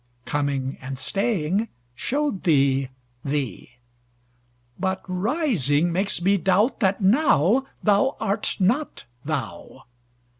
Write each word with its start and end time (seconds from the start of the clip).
Coming 0.25 0.79
and 0.81 0.97
staying 0.97 1.67
show'd 1.93 2.41
thee 2.43 2.89
thee; 3.23 3.73
But 4.79 5.03
rising 5.07 5.91
makes 5.91 6.19
me 6.23 6.37
doubt 6.37 6.79
that 6.79 7.03
nowThou 7.03 8.15
art 8.19 8.57
not 8.59 9.05
thou. 9.23 9.83